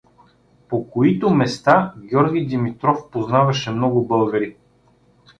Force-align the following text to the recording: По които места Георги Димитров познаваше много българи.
По 0.69 0.89
които 0.89 1.29
места 1.29 1.93
Георги 2.09 2.45
Димитров 2.45 3.09
познаваше 3.11 3.71
много 3.71 4.07
българи. 4.07 4.55